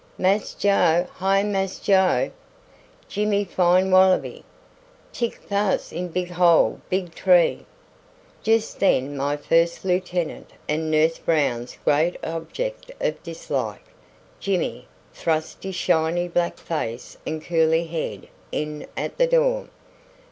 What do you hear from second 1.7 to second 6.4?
Joe! Jimmy fine wallaby. Tick fass in big